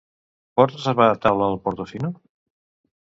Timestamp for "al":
1.51-1.59